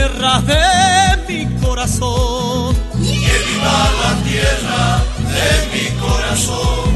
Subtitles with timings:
[0.00, 0.64] Tierra de
[1.28, 2.74] mi corazón.
[2.94, 5.02] Que viva la tierra
[5.36, 6.88] de mi corazón.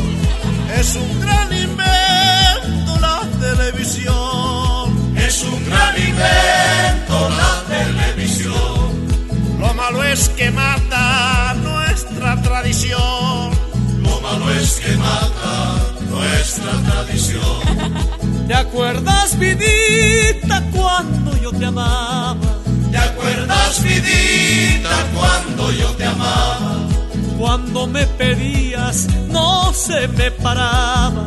[0.79, 5.15] Es un gran invento la televisión.
[5.17, 8.87] Es un gran invento la televisión.
[9.61, 13.51] Lo malo es que mata nuestra tradición.
[14.03, 15.57] Lo malo es que mata
[16.09, 18.47] nuestra tradición.
[18.49, 22.54] ¿Te acuerdas, vidita, cuando yo te amaba?
[22.95, 26.77] ¿Te acuerdas, vidita, cuando yo te amaba?
[27.37, 31.27] Cuando me pedías, no se me paraba.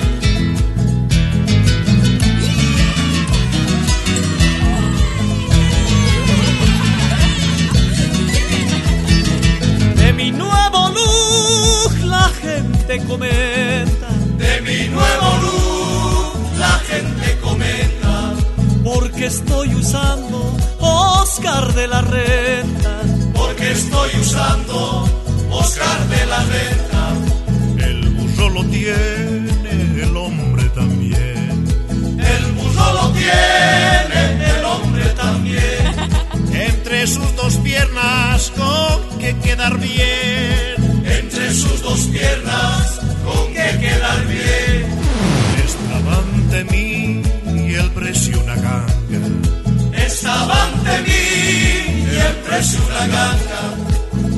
[52.61, 53.63] Precio una ganga.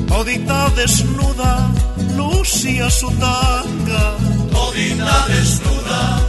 [0.06, 1.70] Todita desnuda,
[2.16, 4.16] lucía su tanga.
[4.50, 6.22] Todita desnuda,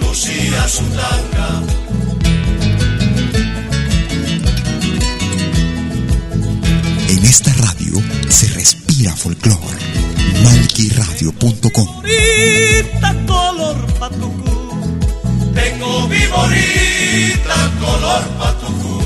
[0.00, 1.48] lucía su tanga.
[7.08, 9.82] En esta radio se respira folclore.
[10.44, 14.94] Malkyradio.com Ahorita color patucú,
[15.54, 19.01] Tengo mi bonita color patucú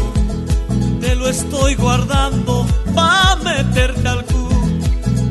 [1.07, 4.45] te lo estoy guardando pa' meterte al cu.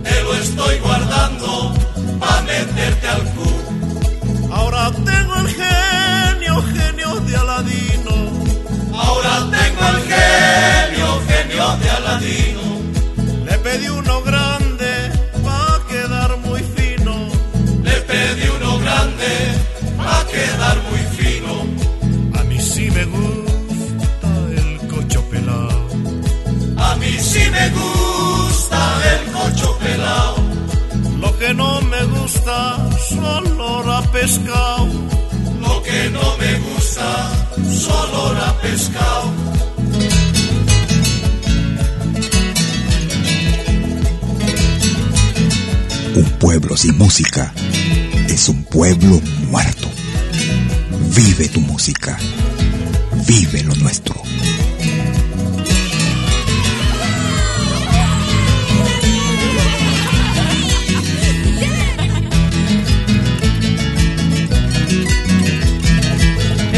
[0.07, 1.49] Te lo estoy guardando
[2.21, 3.49] pa' meterte al cu.
[4.57, 8.15] Ahora tengo el genio, genio de Aladino.
[9.05, 12.65] Ahora tengo el genio, genio de Aladino.
[13.47, 14.91] Le pedí uno grande
[15.45, 17.13] pa' quedar muy fino.
[17.87, 19.31] Le pedí uno grande
[19.97, 21.53] pa' quedar muy fino.
[22.39, 23.24] A mí sí me gusta
[27.25, 28.81] si me gusta
[29.13, 30.35] el cocho pelado,
[31.19, 34.87] Lo que no me gusta son olor a pescado.
[35.65, 37.07] Lo que no me gusta
[37.83, 39.27] son olor a pescado.
[46.15, 47.53] Un pueblo sin música
[48.29, 49.19] es un pueblo
[49.49, 49.87] muerto.
[51.15, 52.17] Vive tu música.
[53.27, 54.24] Vive lo nuestro.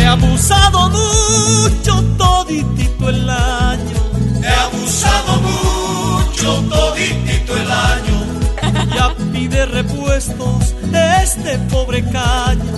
[0.08, 3.98] Abusado mucho toditito el año.
[4.42, 8.18] He abusado mucho toditito el año.
[8.96, 10.74] Ya pide repuestos
[11.22, 12.74] este pobre caño.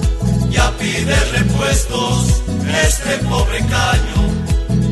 [0.49, 2.41] Ya pide repuestos
[2.85, 4.21] este pobre caño.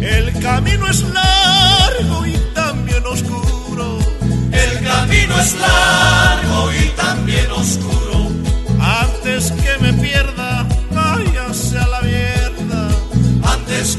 [0.02, 3.98] El camino es largo y también oscuro.
[4.52, 8.30] El camino es largo y también oscuro.
[8.80, 10.57] Antes que me pierda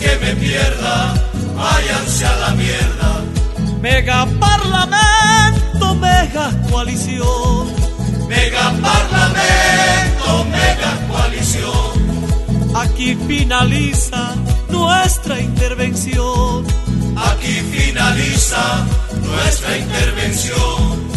[0.01, 1.15] que me pierda,
[1.57, 3.25] váyanse a la mierda.
[3.81, 7.69] Mega Parlamento, mega coalición.
[8.29, 12.77] Mega Parlamento, mega coalición.
[12.77, 14.35] Aquí finaliza
[14.69, 16.67] nuestra intervención.
[17.17, 18.87] Aquí finaliza
[19.23, 21.08] nuestra intervención.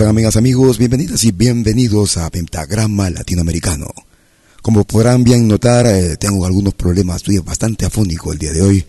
[0.00, 0.78] Están amigas, amigos?
[0.78, 3.86] Bienvenidas y bienvenidos a Pentagrama Latinoamericano.
[4.62, 8.82] Como podrán bien notar, eh, tengo algunos problemas, estoy bastante afónico el día de hoy,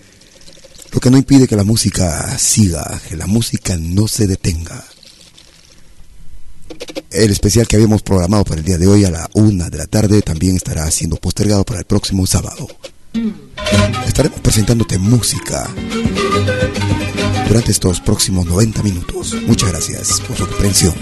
[0.90, 4.86] lo que no impide que la música siga, que la música no se detenga.
[7.10, 9.88] El especial que habíamos programado para el día de hoy a la una de la
[9.88, 12.69] tarde también estará siendo postergado para el próximo sábado.
[14.07, 15.69] Estaremos presentándote música
[17.51, 19.36] durante estos próximos 90 minutos.
[19.45, 20.94] Muchas gracias por su comprensión.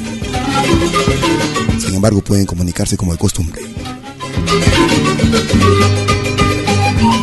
[1.77, 3.61] Sin embargo, pueden comunicarse como de costumbre.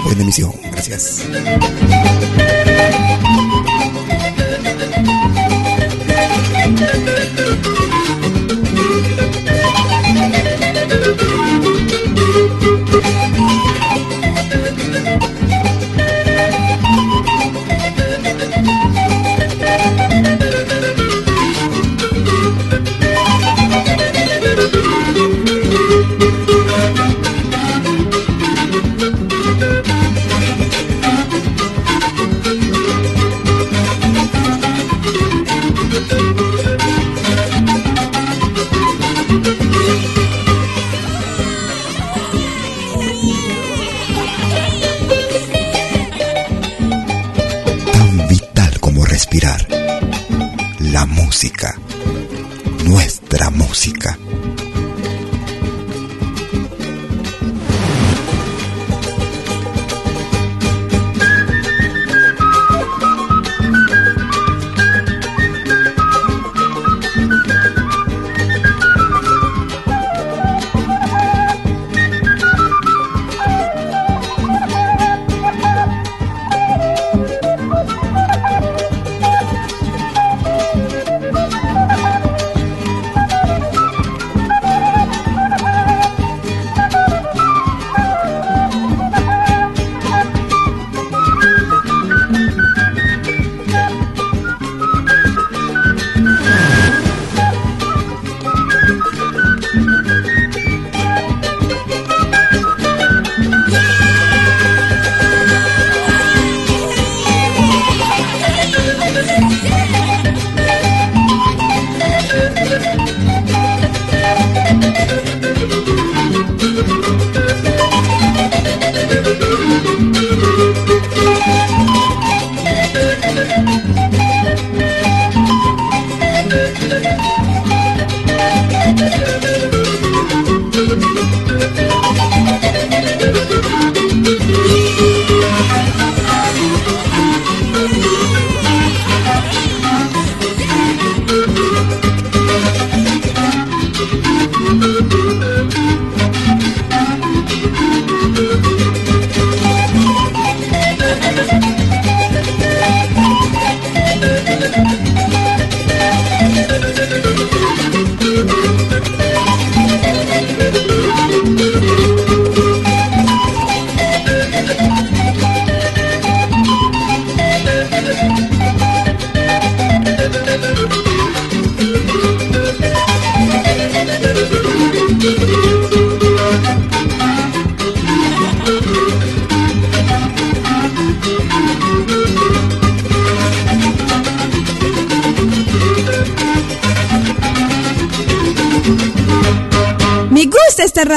[0.04, 1.24] Buena emisión, gracias.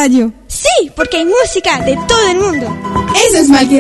[0.10, 0.34] Radio.
[0.48, 2.78] Sí, porque hay música de todo el mundo.
[3.28, 3.80] Eso es Malqui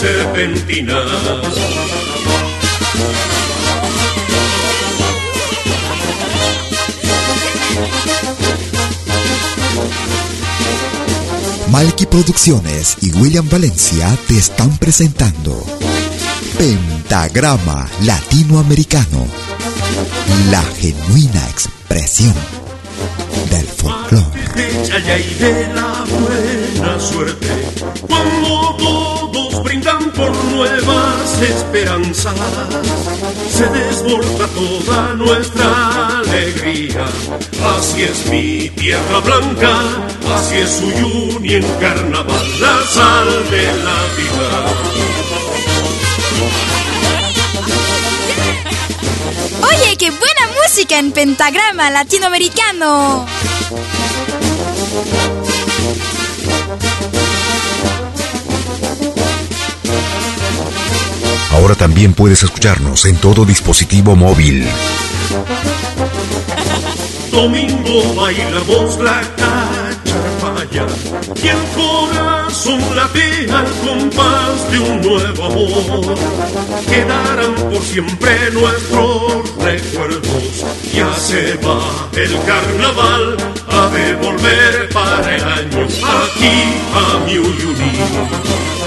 [0.00, 0.38] Radio.
[11.70, 15.64] Malky Producciones y William Valencia te están presentando
[16.56, 19.26] Pentagrama Latinoamericano,
[20.52, 22.34] la genuina expresión
[23.50, 24.24] del folclore.
[25.40, 27.46] de la buena suerte,
[29.62, 32.34] brindan por nuevas esperanzas,
[33.50, 37.06] se desborda toda nuestra alegría.
[37.76, 39.80] Así es mi tierra blanca,
[40.34, 44.48] así es su y en carnaval, la sal de la vida.
[49.62, 53.26] Oye, qué buena música en pentagrama latinoamericano.
[61.68, 64.66] Ahora también puedes escucharnos en todo dispositivo móvil.
[67.30, 70.86] Domingo bailamos la cacharpaya
[71.36, 76.18] y el corazón late al compás de un nuevo amor.
[76.88, 80.64] Quedarán por siempre nuestros recuerdos.
[80.94, 83.36] Ya se va el carnaval,
[83.68, 88.77] a de volver para el año aquí a mi Uyuni.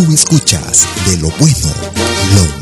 [0.00, 1.74] Tú escuchas de lo bueno,
[2.34, 2.59] lo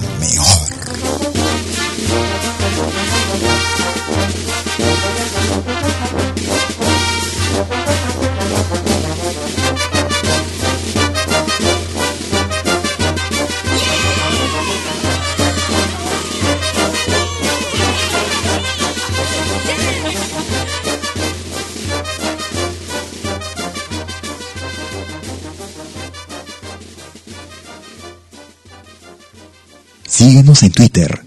[30.48, 31.22] En Twitter.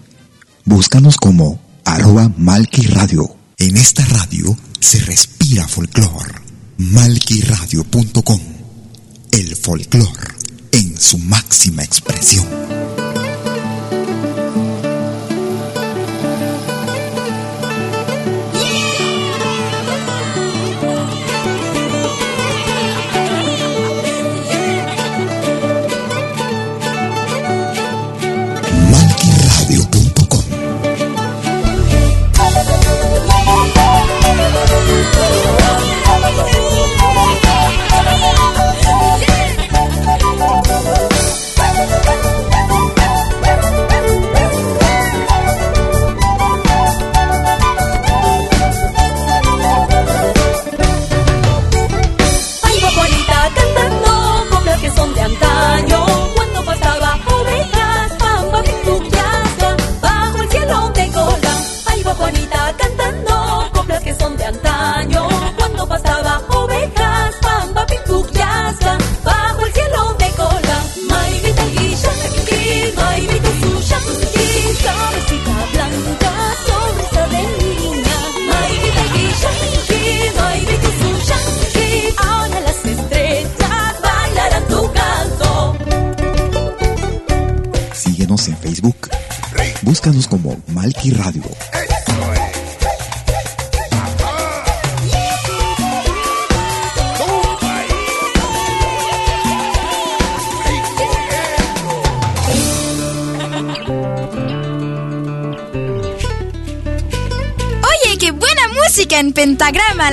[0.66, 2.32] Búscanos como arroba
[2.90, 3.36] Radio.
[3.60, 6.42] En esta radio se respira folclor.
[6.78, 8.40] Malquiradio.com.
[9.32, 10.36] El folclor
[10.72, 12.81] en su máxima expresión.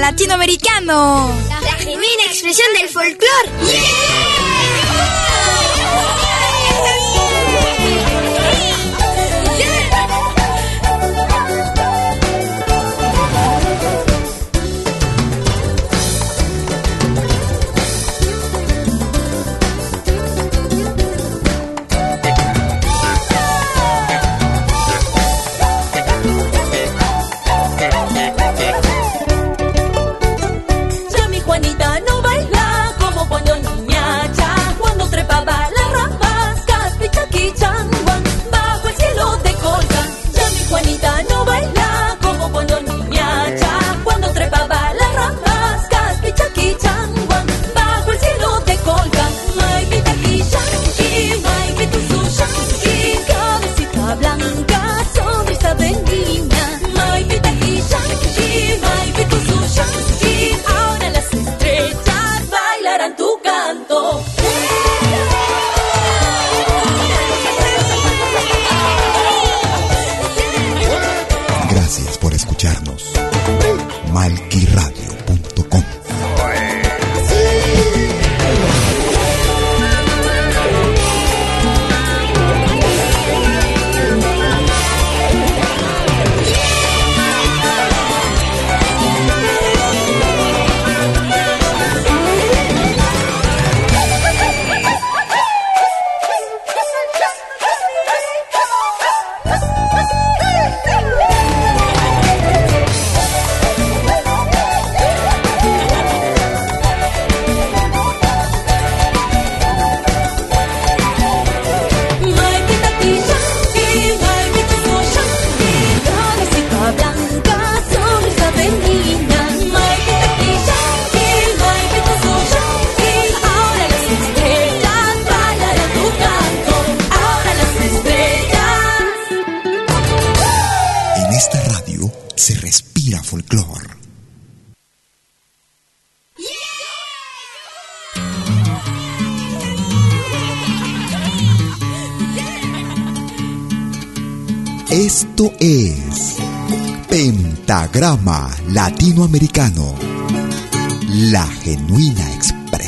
[0.08, 1.47] Latinoamericano.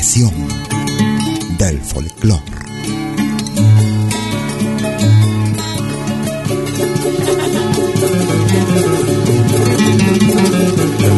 [0.01, 0.33] Expresión
[1.59, 2.41] del folclore.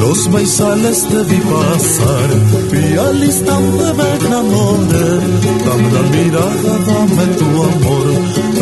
[0.02, 2.30] Los maizales te vi pasar,
[2.72, 5.10] vi al instante me enamoré.
[5.65, 8.08] Dame la mirada, dame tu amor,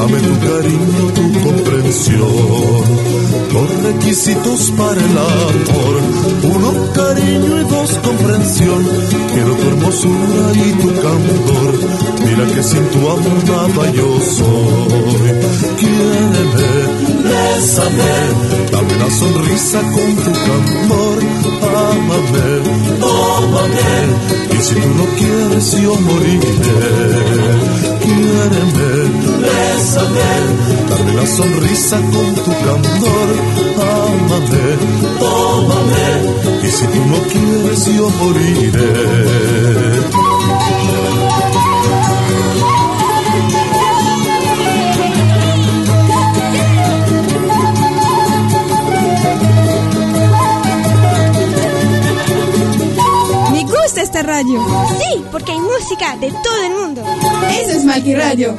[0.01, 2.83] dame tu cariño, tu comprensión.
[3.53, 5.95] Los requisitos para el amor,
[6.55, 8.81] uno cariño y dos comprensión.
[9.33, 11.71] Quiero tu hermosura y tu candor
[12.25, 15.29] mira que sin tu amor nada yo soy.
[15.79, 16.69] Quiéreme,
[17.25, 18.13] bésame,
[18.71, 21.19] dame una sonrisa con tu candor,
[21.89, 22.47] ámame,
[22.99, 23.93] tómame,
[24.57, 27.90] y si tú no quieres yo moriré.
[28.01, 28.89] Quiéreme,
[29.43, 30.31] bésame,
[30.89, 33.29] dame una sonrisa con tu candor,
[33.77, 34.65] ámame,
[35.19, 36.07] tómame,
[36.63, 38.91] y si tú no quieres yo moriré.
[54.21, 54.61] Esta radio.
[54.99, 57.03] Sí, porque hay música de todo el mundo.
[57.49, 58.55] Eso es Malqui Radio.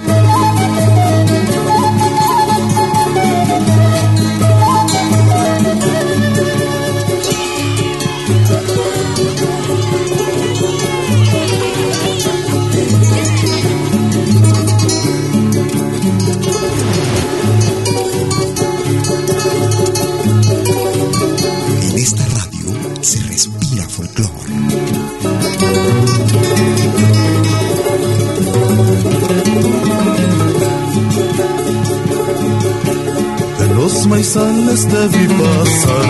[34.02, 36.06] De los maizales te vi pasar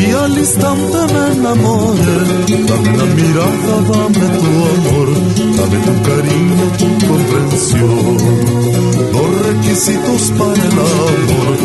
[0.00, 2.18] y al instante me enamoré.
[2.68, 5.08] Dame la mirada, dame tu amor,
[5.56, 8.16] dame tu cariño, tu comprensión.
[9.12, 11.56] Los requisitos para el amor,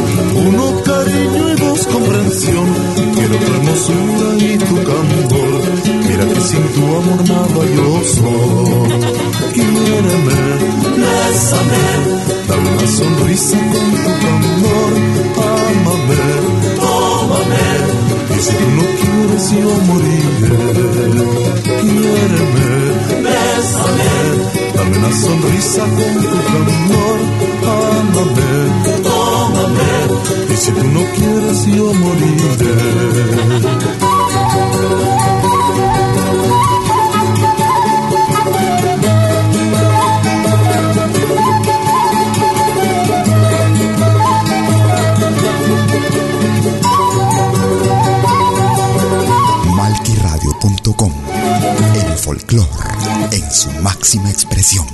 [19.48, 20.58] yo moriré.
[21.64, 22.70] Quiéreme,
[23.24, 24.14] bésame,
[24.76, 27.20] dame una sonrisa con tu candor,
[27.80, 28.52] ámame,
[29.04, 29.92] tómame,
[30.52, 32.74] y si tú no quieres yo moriré.
[53.60, 54.88] Su máxima expresión.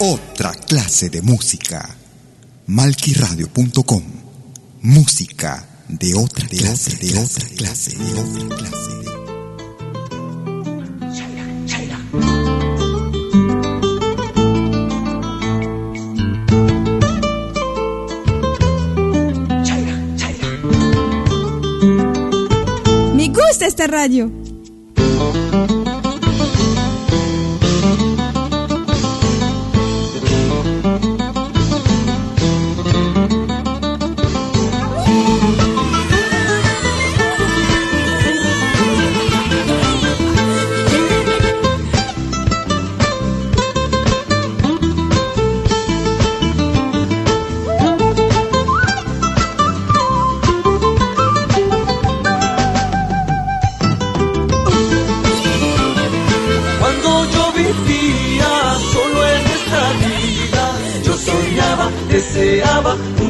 [0.00, 1.96] Otra clase de música.
[2.66, 4.02] Malquiradio.com
[4.80, 9.01] Música de otra clase, de otra clase, de otra clase.
[23.82, 24.51] Esta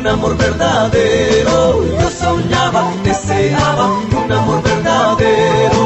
[0.02, 1.84] un amor verdadero.
[2.00, 3.86] Yo soñaba, deseaba
[4.24, 5.82] un amor verdadero.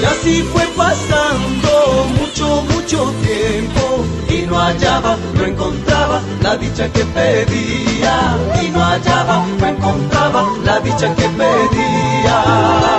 [0.00, 3.82] Y así fue pasando mucho, mucho tiempo
[4.28, 10.80] y no hallaba, no encontraba la dicha que pedía y no hallaba, no encontraba la
[10.80, 12.89] dicha que pedía.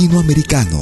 [0.00, 0.80] Latinoamericano.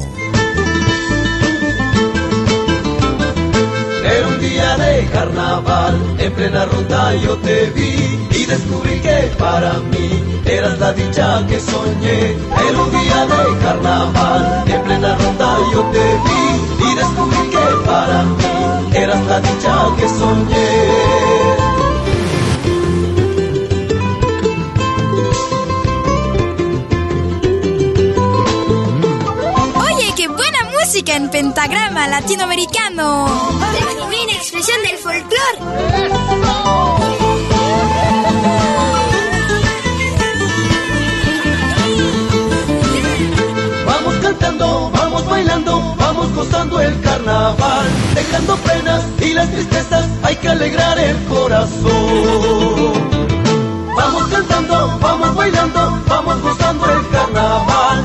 [4.05, 9.73] Era un día de carnaval, en plena ronda yo te vi y descubrí que para
[9.91, 12.37] mí eras la dicha que soñé.
[12.69, 18.23] Era un día de carnaval, en plena ronda yo te vi y descubrí que para
[18.23, 21.48] mí eras la dicha que soñé.
[31.09, 33.27] Música en pentagrama latinoamericano.
[33.61, 35.59] La genuina expresión del folclore.
[43.87, 50.49] Vamos cantando, vamos bailando, vamos gozando el carnaval, dejando penas y las tristezas, hay que
[50.49, 52.93] alegrar el corazón.
[53.97, 58.05] Vamos cantando, vamos bailando, vamos gozando el carnaval,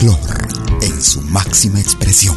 [0.00, 0.48] folclore
[0.82, 2.36] en su máxima expresión.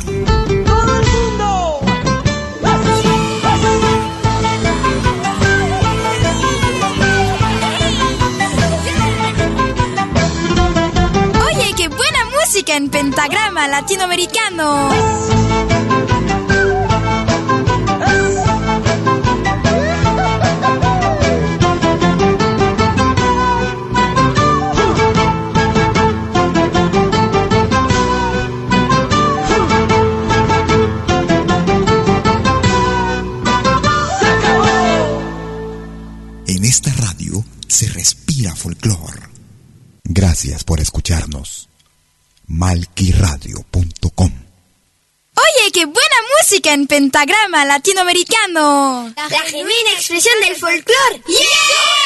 [11.45, 14.89] Oye, qué buena música en pentagrama latinoamericano.
[40.53, 41.67] Gracias por escucharnos.
[42.45, 44.31] Malquiradio.com.
[45.35, 49.11] Oye, qué buena música en pentagrama latinoamericano.
[49.15, 51.23] La genuina expresión del folclore.
[51.25, 52.02] Producciones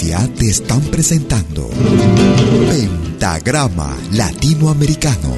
[0.00, 1.68] Te están presentando
[2.70, 5.36] Pentagrama Latinoamericano,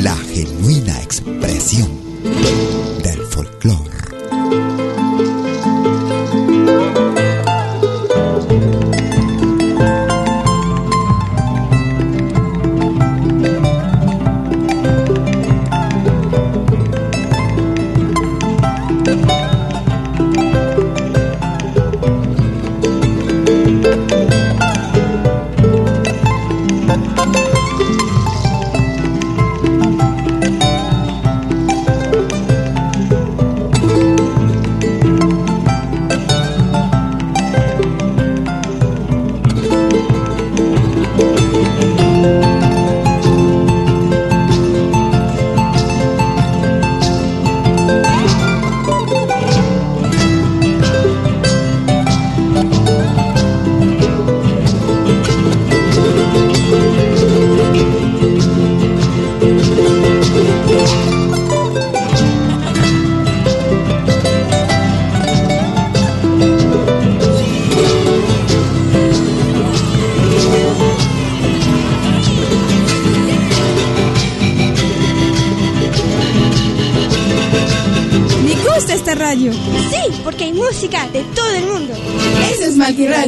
[0.00, 1.91] la genuina expresión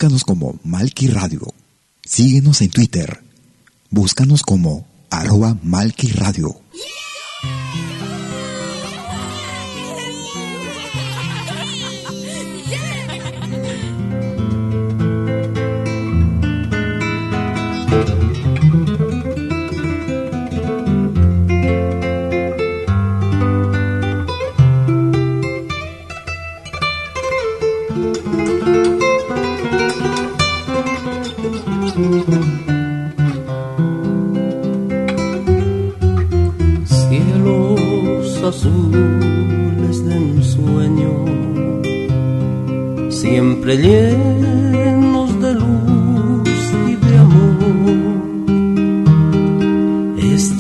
[0.05, 1.41] Búscanos como Malki Radio.
[2.05, 3.23] Síguenos en Twitter.
[3.89, 6.61] Búscanos como arroba Malki Radio.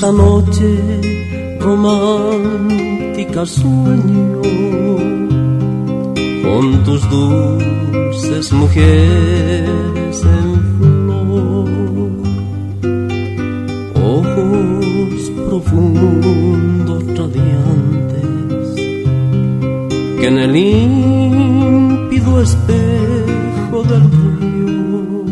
[0.04, 0.68] Esta noche
[1.60, 4.42] romántica sueño.
[6.42, 11.70] Con tus dulces mujeres en flor,
[14.04, 18.68] ojos profundos radiantes
[20.20, 25.24] que en el límpido espejo del río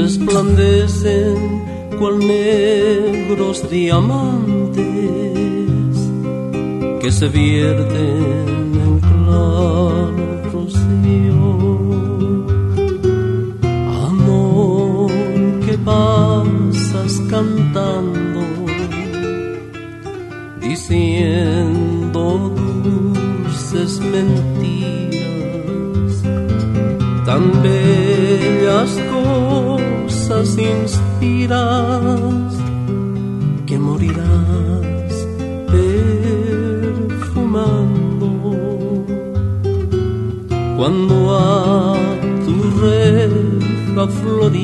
[0.00, 1.43] resplandecen
[1.98, 4.84] cual negros diamantes
[7.00, 8.54] que se vierten
[10.52, 11.44] rocío.
[14.08, 15.10] Amor
[15.66, 18.40] que pasas cantando,
[20.60, 22.52] diciendo
[22.84, 25.12] dulces mentiras,
[27.26, 30.58] tan bellas cosas
[31.24, 32.52] inspiras
[33.66, 35.14] que morirás
[35.70, 37.46] perfumando.
[40.76, 41.96] Cuando a
[42.44, 44.63] tu reja florida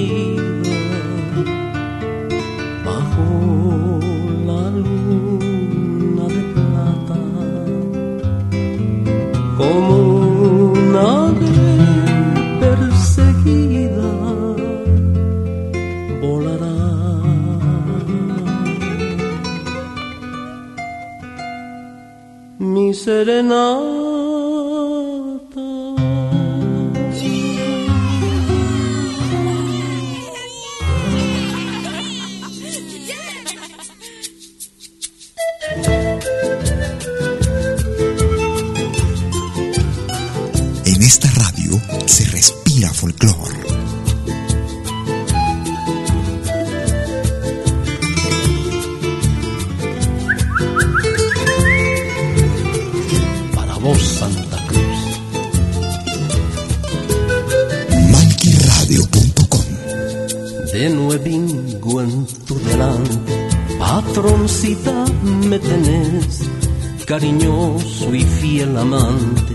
[67.10, 69.54] cariñoso y fiel amante,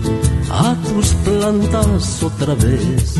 [0.50, 3.14] a tus plantas otra vez,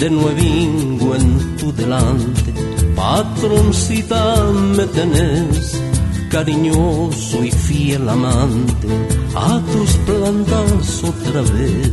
[0.00, 2.52] de nuevingo en tu delante,
[2.96, 4.42] patroncita
[4.76, 5.80] me tenés,
[6.28, 8.88] cariñoso y fiel amante,
[9.36, 11.92] a tus plantas otra vez,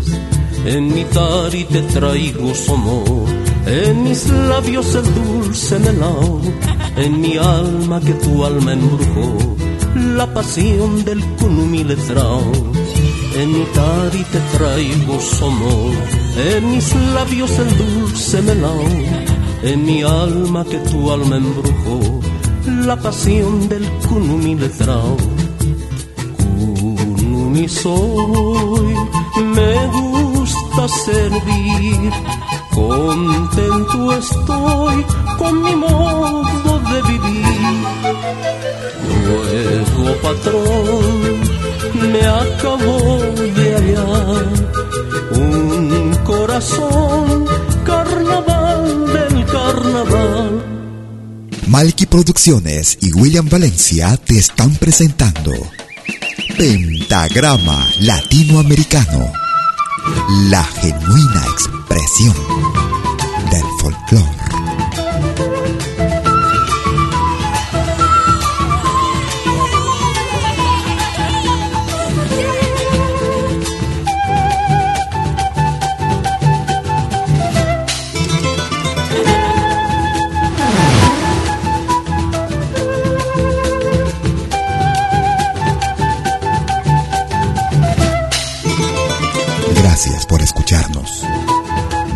[0.65, 3.29] en mi tari te traigo su amor,
[3.65, 6.41] en mis labios el dulce melao,
[6.97, 9.55] en mi alma que tu alma embrujó
[9.95, 15.95] la pasión del cunumi En mi tari te traigo somos,
[16.37, 18.87] en mis labios el dulce melao,
[19.63, 22.21] en mi alma que tu alma embrujó,
[22.85, 24.57] la pasión del cunumi
[26.37, 28.95] Cunumi soy,
[29.55, 32.11] me gusta servir,
[32.75, 35.05] contento estoy
[35.37, 37.55] con mi modo de vivir
[39.25, 41.55] nuevo patrón
[42.11, 43.17] me acabó
[43.55, 44.45] de hallar
[45.31, 47.45] un corazón
[47.85, 50.65] carnaval del carnaval.
[51.67, 55.51] Malky Producciones y William Valencia te están presentando
[56.57, 59.31] Pentagrama Latinoamericano,
[60.49, 61.45] la genuina
[61.85, 62.33] impresión
[63.51, 64.25] del folclore.
[89.75, 91.25] Gracias por escucharnos.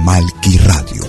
[0.03, 1.08] Malqui Radio.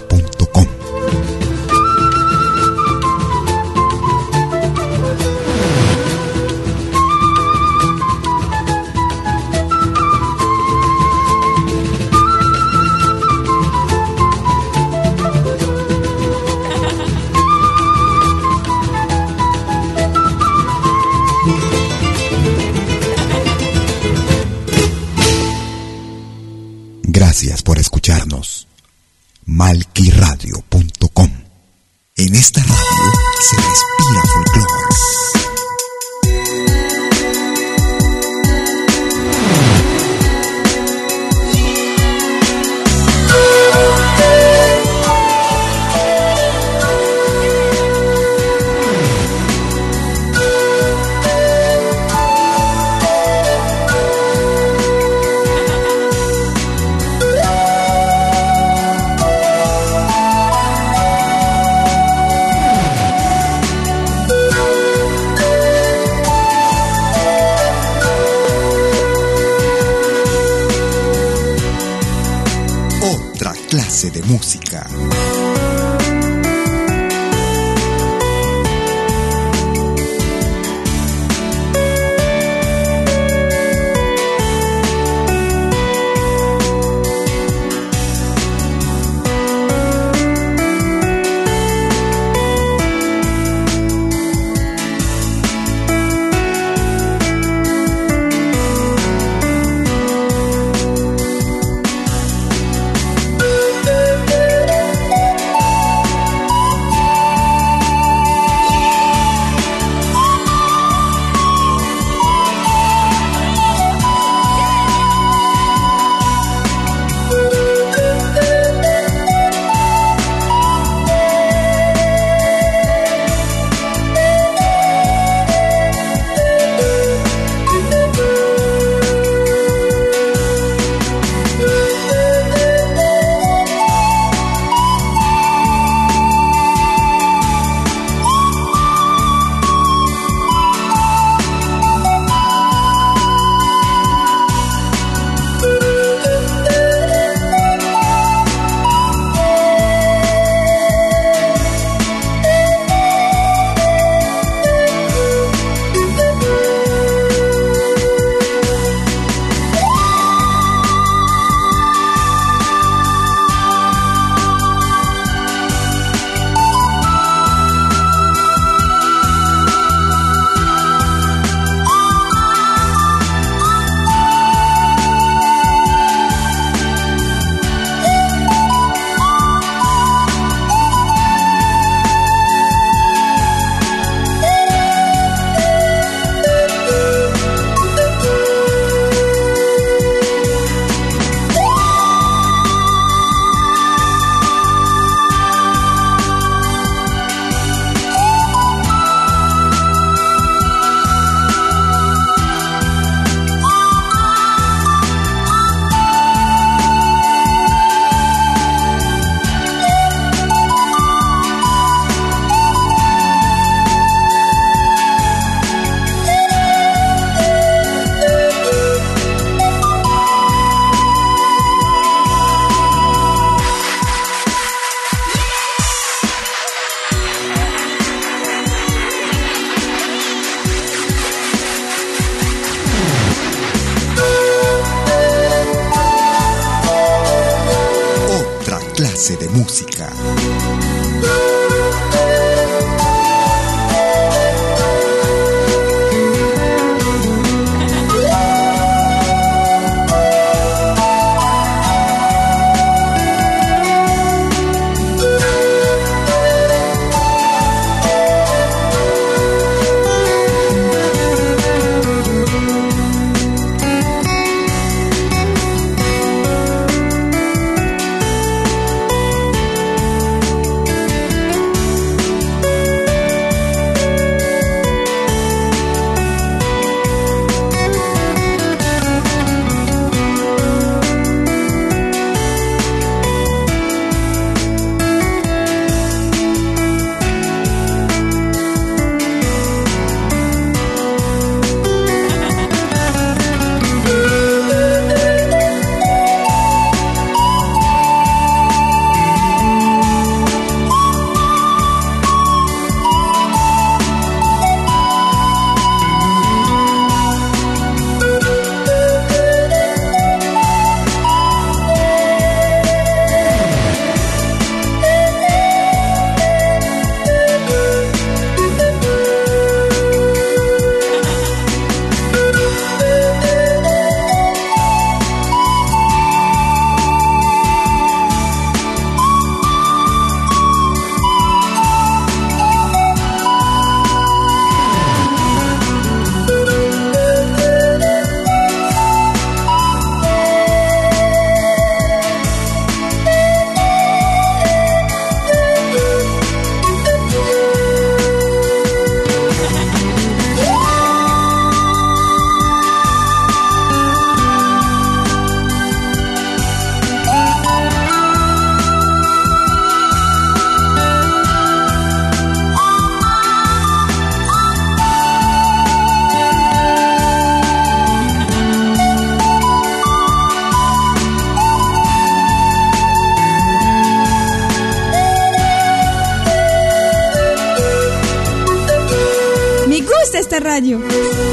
[380.58, 381.49] Radio.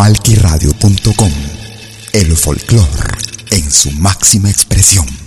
[0.00, 1.32] malquiradio.com.
[2.14, 3.18] El folclor
[3.50, 5.19] en su máxima expresión.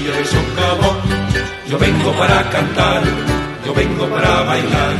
[0.00, 0.96] castillo de socavón.
[1.68, 3.02] Yo vengo para cantar,
[3.64, 4.94] yo vengo para bailar.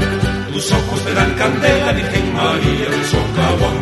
[0.52, 3.76] Tus ojos te dan candela, Virgen María de socavón.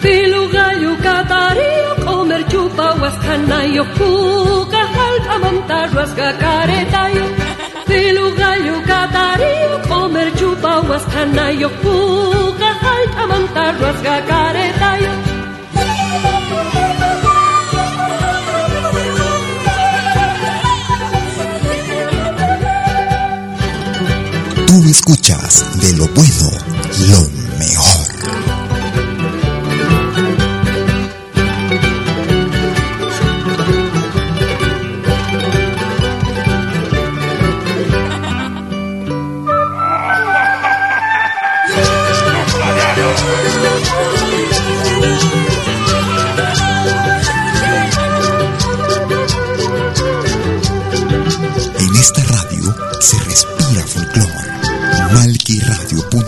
[0.00, 7.24] Filugayo catarío, comer chupa, huascanayo, cuca, jalpa, mantarras, gacaretayo.
[7.86, 15.32] Filugayo catarío, comer chupa, huascanayo, cuca, jalpa, mantarras, gacaretayo.
[24.82, 26.50] solo escuchas de lo bueno,
[27.08, 28.12] lo mejor.
[51.78, 54.51] En esta radio se respira folclore
[55.14, 56.21] malquiradio.com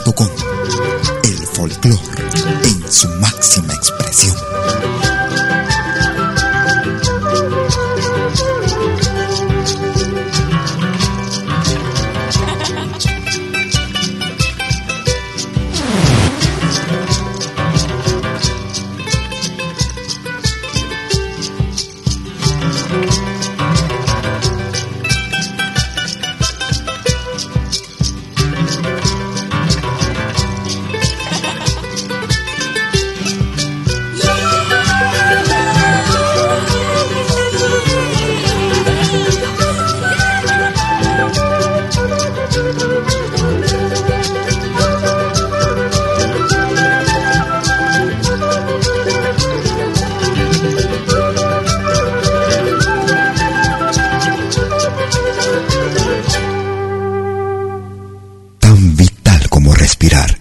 [60.04, 60.38] respirar.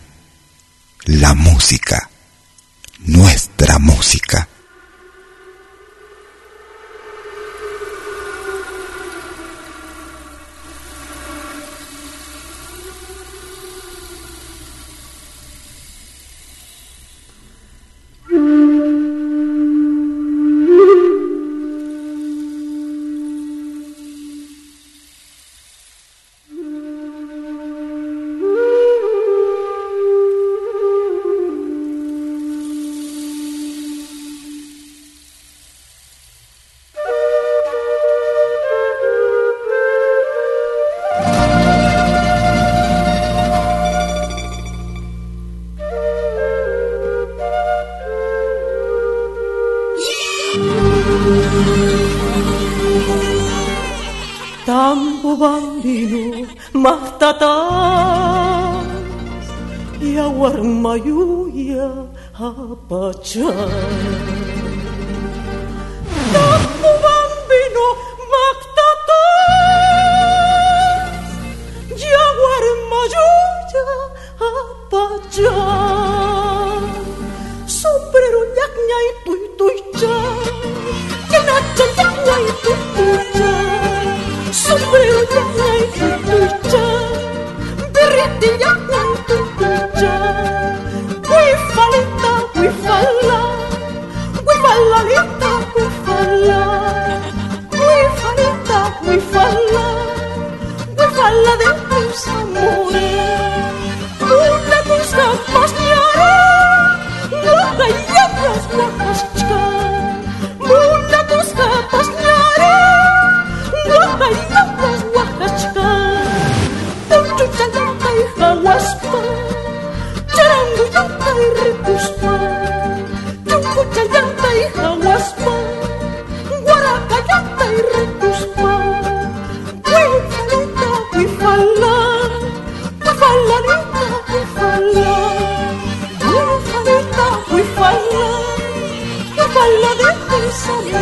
[1.05, 2.09] La música,
[2.99, 4.47] nuestra música.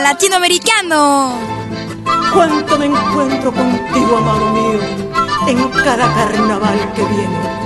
[0.00, 1.38] latinoamericano.
[2.34, 4.80] Cuánto me encuentro contigo, amado mío,
[5.46, 7.65] en cada carnaval que viene